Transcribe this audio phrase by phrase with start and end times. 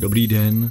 [0.00, 0.70] Dobrý den,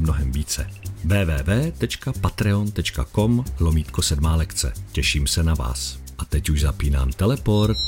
[0.00, 0.70] mnohem více.
[1.04, 4.72] www.patreon.com lomítko sedmá lekce.
[4.92, 5.98] Těším se na vás.
[6.18, 7.78] A teď už zapínám teleport.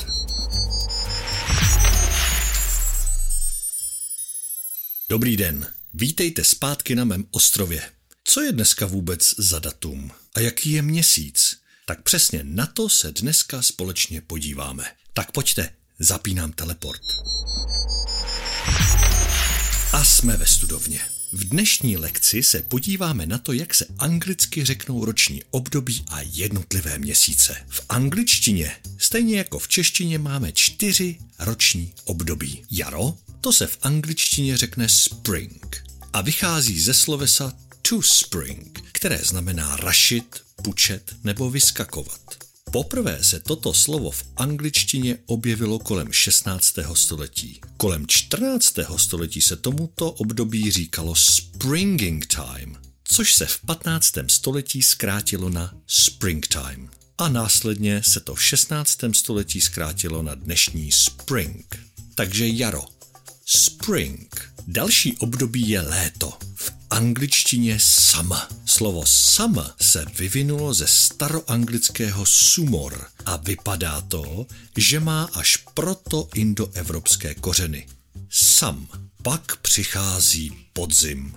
[5.11, 7.83] Dobrý den, vítejte zpátky na mém ostrově.
[8.25, 10.11] Co je dneska vůbec za datum?
[10.35, 11.57] A jaký je měsíc?
[11.87, 14.85] Tak přesně na to se dneska společně podíváme.
[15.13, 15.69] Tak pojďte,
[15.99, 17.03] zapínám teleport.
[19.93, 21.01] A jsme ve studovně.
[21.35, 26.99] V dnešní lekci se podíváme na to, jak se anglicky řeknou roční období a jednotlivé
[26.99, 27.57] měsíce.
[27.69, 32.63] V angličtině, stejně jako v češtině, máme čtyři roční období.
[32.71, 37.53] Jaro, to se v angličtině řekne spring a vychází ze slovesa
[37.83, 42.22] to spring, které znamená rašit, pučet nebo vyskakovat.
[42.73, 46.75] Poprvé se toto slovo v angličtině objevilo kolem 16.
[46.95, 47.61] století.
[47.77, 48.75] Kolem 14.
[48.97, 54.13] století se tomuto období říkalo springing time, což se v 15.
[54.29, 56.89] století zkrátilo na springtime.
[57.19, 58.99] A následně se to v 16.
[59.13, 61.77] století zkrátilo na dnešní spring.
[62.15, 62.85] Takže jaro.
[63.47, 64.53] Spring.
[64.67, 66.33] Další období je léto.
[66.93, 68.39] Angličtině summer.
[68.65, 77.35] Slovo summer se vyvinulo ze staroanglického sumor a vypadá to, že má až proto indoevropské
[77.35, 77.87] kořeny.
[78.31, 78.89] Sam.
[79.23, 81.35] Pak přichází podzim.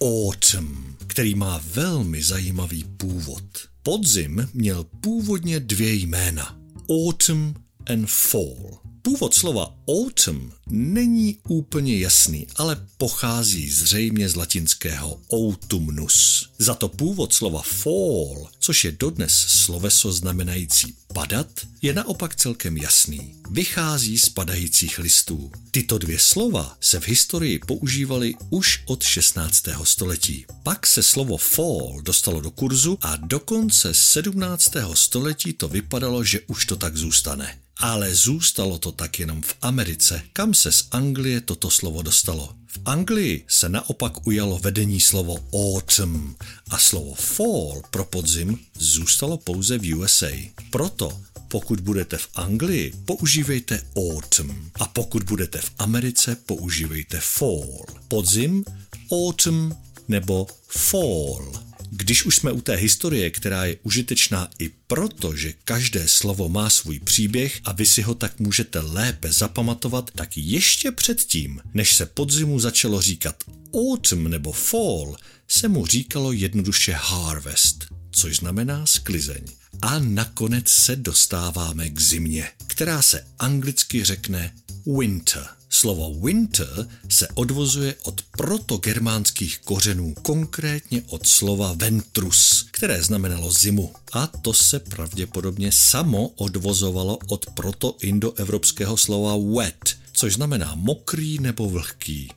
[0.00, 3.44] Autumn, který má velmi zajímavý původ.
[3.82, 6.58] Podzim měl původně dvě jména.
[6.88, 7.54] Autumn
[7.86, 8.81] and fall.
[9.02, 16.48] Původ slova autumn není úplně jasný, ale pochází zřejmě z latinského autumnus.
[16.58, 21.48] Za to původ slova fall, což je dodnes sloveso znamenající padat,
[21.82, 23.34] je naopak celkem jasný.
[23.50, 25.50] Vychází z padajících listů.
[25.70, 29.62] Tyto dvě slova se v historii používaly už od 16.
[29.84, 30.46] století.
[30.62, 34.72] Pak se slovo fall dostalo do kurzu a do konce 17.
[34.94, 37.61] století to vypadalo, že už to tak zůstane.
[37.76, 42.54] Ale zůstalo to tak jenom v Americe, kam se z Anglie toto slovo dostalo.
[42.66, 46.34] V Anglii se naopak ujalo vedení slovo autumn
[46.70, 50.30] a slovo fall pro podzim zůstalo pouze v USA.
[50.70, 51.20] Proto
[51.52, 57.84] pokud budete v Anglii, používejte autumn a pokud budete v Americe, používejte fall.
[58.08, 58.64] Podzim,
[59.10, 59.76] autumn
[60.08, 61.52] nebo fall.
[61.94, 66.70] Když už jsme u té historie, která je užitečná i proto, že každé slovo má
[66.70, 72.06] svůj příběh a vy si ho tak můžete lépe zapamatovat, tak ještě předtím, než se
[72.06, 73.44] podzimu začalo říkat
[73.74, 75.16] autumn nebo fall,
[75.48, 79.44] se mu říkalo jednoduše harvest, což znamená sklizeň.
[79.82, 84.54] A nakonec se dostáváme k zimě, která se anglicky řekne
[84.98, 85.61] winter.
[85.74, 93.92] Slovo winter se odvozuje od protogermánských kořenů, konkrétně od slova ventrus, které znamenalo zimu.
[94.12, 102.30] A to se pravděpodobně samo odvozovalo od protoindoevropského slova wet, což znamená mokrý nebo vlhký.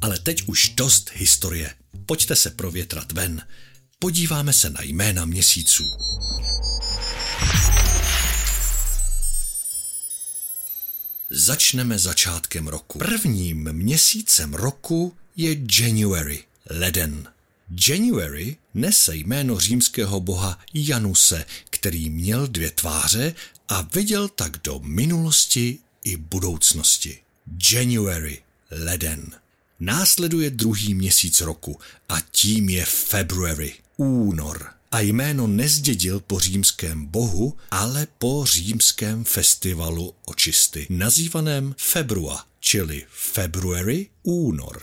[0.00, 1.74] Ale teď už dost historie.
[2.06, 3.42] Pojďte se provětrat ven.
[3.98, 5.84] Podíváme se na jména měsíců.
[11.38, 12.98] Začneme začátkem roku.
[12.98, 17.28] Prvním měsícem roku je January, leden.
[17.88, 23.34] January nese jméno římského boha Januse, který měl dvě tváře
[23.68, 27.18] a viděl tak do minulosti i budoucnosti.
[27.72, 29.32] January, leden.
[29.80, 37.56] Následuje druhý měsíc roku a tím je February, únor a jméno nezdědil po římském bohu,
[37.70, 44.82] ale po římském festivalu očisty, nazývaném Februa, čili February, únor.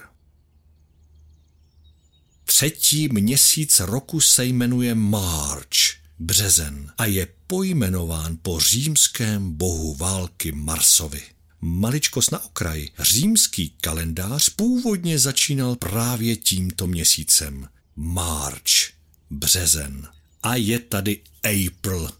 [2.46, 5.78] Třetí měsíc roku se jmenuje March,
[6.20, 11.22] březen, a je pojmenován po římském bohu války Marsovi.
[11.62, 12.90] Maličkost na okraji.
[13.00, 17.68] Římský kalendář původně začínal právě tímto měsícem.
[17.96, 18.95] March
[19.30, 20.08] březen.
[20.44, 22.12] A je tady April,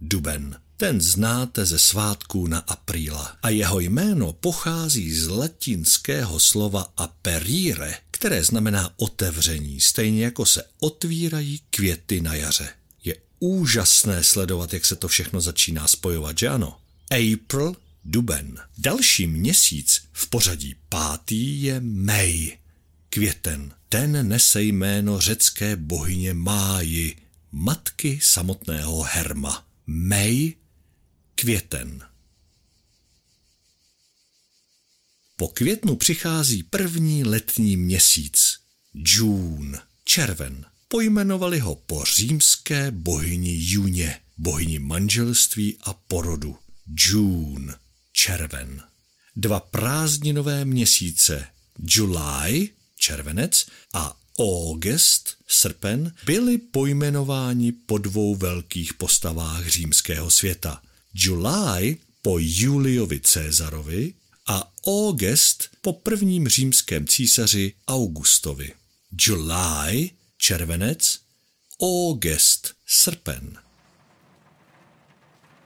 [0.00, 0.60] duben.
[0.76, 8.44] Ten znáte ze svátků na apríla a jeho jméno pochází z latinského slova aperire, které
[8.44, 12.68] znamená otevření, stejně jako se otvírají květy na jaře.
[13.04, 16.78] Je úžasné sledovat, jak se to všechno začíná spojovat, že ano?
[17.10, 18.58] April, duben.
[18.78, 22.52] Další měsíc v pořadí pátý je May,
[23.14, 23.74] květen.
[23.88, 27.16] Ten nese jméno řecké bohyně Máji,
[27.52, 29.66] matky samotného Herma.
[29.86, 30.52] May,
[31.34, 32.02] květen.
[35.36, 38.58] Po květnu přichází první letní měsíc,
[38.94, 40.66] June, červen.
[40.88, 46.58] Pojmenovali ho po římské bohyni Juně, bohyni manželství a porodu.
[46.86, 47.74] June,
[48.12, 48.82] červen.
[49.36, 51.46] Dva prázdninové měsíce,
[51.78, 52.70] July,
[53.04, 60.82] červenec, a August, srpen, byli pojmenováni po dvou velkých postavách římského světa.
[61.14, 64.14] July po Juliovi Cézarovi
[64.48, 68.72] a August po prvním římském císaři Augustovi.
[69.20, 71.20] July, červenec,
[71.80, 73.58] August, srpen.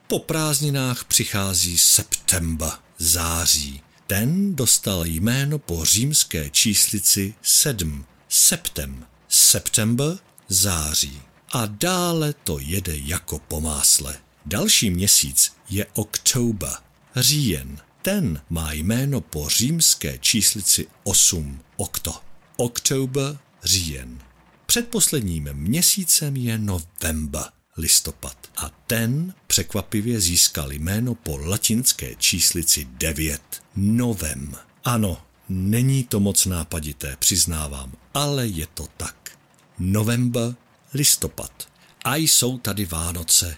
[0.09, 3.88] Po prázdninách přichází September, září.
[4.09, 10.19] Ten dostal jméno po římské číslici sedm, septem, September,
[10.49, 11.21] září.
[11.53, 14.17] A dále to jede jako po másle.
[14.47, 16.71] Další měsíc je Oktober,
[17.17, 17.79] říjen.
[18.03, 22.15] Ten má jméno po římské číslici 8, okto.
[22.57, 24.19] Oktober, říjen.
[24.67, 27.45] Předposledním měsícem je November,
[27.79, 28.37] listopad.
[28.57, 34.55] A ten překvapivě získal jméno po latinské číslici 9, novem.
[34.85, 39.39] Ano, není to moc nápadité, přiznávám, ale je to tak.
[39.79, 40.55] November,
[40.95, 41.69] listopad.
[42.05, 43.57] A jsou tady Vánoce,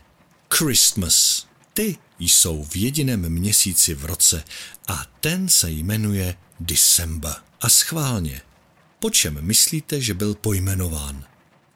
[0.55, 1.47] Christmas.
[1.75, 4.45] Ty jsou v jediném měsíci v roce
[4.89, 7.35] a ten se jmenuje December.
[7.61, 8.41] A schválně,
[9.01, 11.25] po čem myslíte, že byl pojmenován?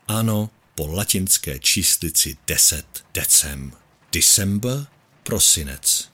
[0.09, 3.73] Ano, po latinské číslici 10 decem.
[4.13, 4.87] December,
[5.23, 6.09] prosinec.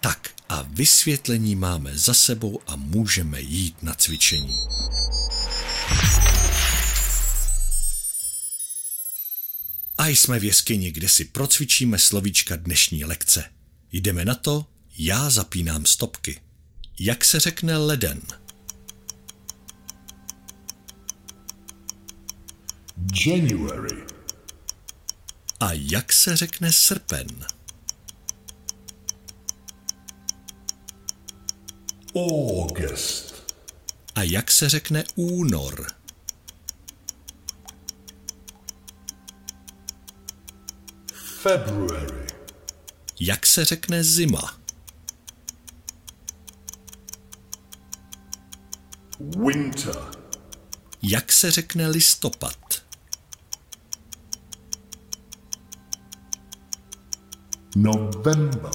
[0.00, 4.56] Tak a vysvětlení máme za sebou a můžeme jít na cvičení.
[9.98, 13.44] A jsme v jeskyni, kde si procvičíme slovíčka dnešní lekce.
[13.92, 14.66] Jdeme na to,
[14.98, 16.40] já zapínám stopky.
[16.98, 18.22] Jak se řekne leden?
[23.14, 24.06] January,
[25.60, 27.26] A jak se řekne srpen?
[32.14, 33.34] August,
[34.14, 35.86] A jak se řekne únor?
[41.42, 42.26] February,
[43.20, 44.60] Jak se řekne zima?
[49.20, 49.96] Winter,
[51.02, 52.69] Jak se řekne listopad?
[57.76, 58.70] November,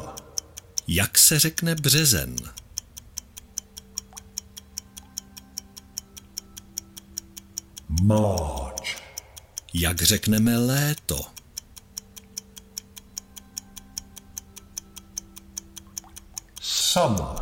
[0.88, 2.36] Jak se řekne březen?
[8.04, 9.02] March,
[9.74, 11.22] Jak řekneme léto?
[16.62, 17.42] Summer,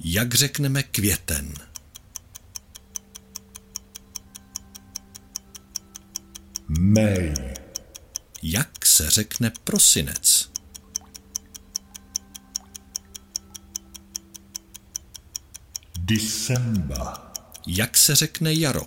[0.00, 1.54] Jak řekneme květen?
[6.68, 7.34] May,
[8.42, 10.33] Jak se řekne prosinec?
[16.06, 17.06] December,
[17.66, 18.82] Jak se řekne jaro?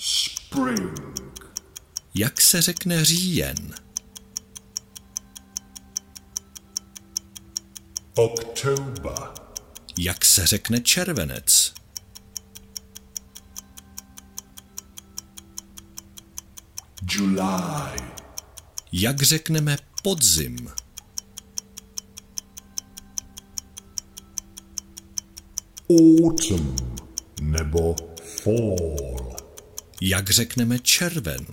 [0.00, 1.20] Spring,
[2.14, 3.74] Jak se řekne říjen?
[8.14, 9.28] October,
[9.98, 11.74] Jak se řekne červenec?
[17.10, 18.02] July,
[18.92, 20.68] Jak řekneme podzim?
[25.90, 26.76] Autumn
[27.40, 27.96] nebo
[28.42, 29.36] Fall,
[30.00, 31.46] Jak řekneme červen?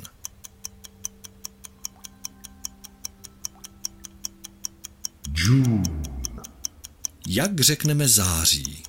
[5.33, 5.83] June,
[7.27, 8.83] Jak řekneme září?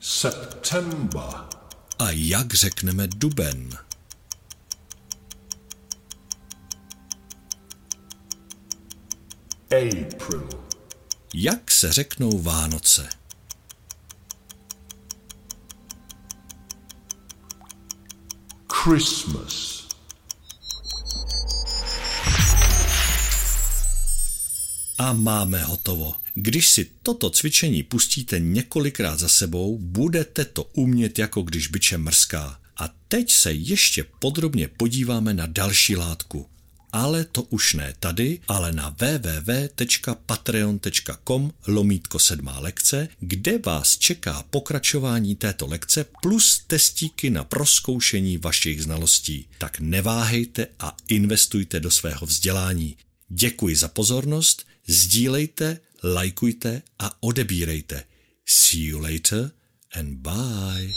[0.00, 1.24] September,
[1.98, 3.70] A jak řekneme duben?
[9.70, 10.48] April,
[11.34, 13.08] Jak se řeknou Vánoce?
[18.72, 19.86] Christmas,
[24.98, 26.14] A máme hotovo.
[26.34, 32.60] Když si toto cvičení pustíte několikrát za sebou, budete to umět jako když byče mrská.
[32.76, 36.55] A teď se ještě podrobně podíváme na další látku.
[36.96, 45.36] Ale to už ne tady, ale na www.patreon.com lomítko sedmá lekce, kde vás čeká pokračování
[45.36, 49.48] této lekce plus testíky na proskoušení vašich znalostí.
[49.58, 52.96] Tak neváhejte a investujte do svého vzdělání.
[53.28, 58.04] Děkuji za pozornost, sdílejte, lajkujte a odebírejte.
[58.46, 59.50] See you later
[59.92, 60.92] and bye.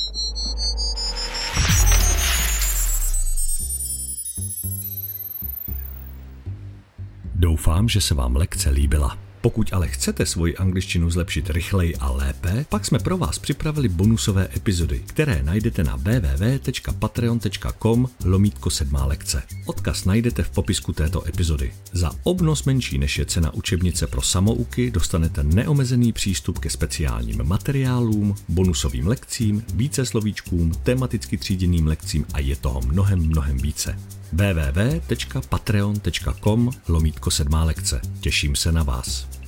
[7.40, 9.18] Doufám, že se vám lekce líbila.
[9.42, 14.50] Pokud ale chcete svoji angličtinu zlepšit rychleji a lépe, pak jsme pro vás připravili bonusové
[14.56, 19.44] epizody, které najdete na www.patreon.com lomítko sedmá lekce.
[19.66, 21.74] Odkaz najdete v popisku této epizody.
[21.92, 28.36] Za obnos menší než je cena učebnice pro samouky dostanete neomezený přístup ke speciálním materiálům,
[28.50, 33.96] bonusovým lekcím, více slovíčkům, tematicky tříděným lekcím a je toho mnohem, mnohem více
[34.34, 38.02] www.patreon.com lomítko sedmá lekce.
[38.22, 39.39] Těším se na vás.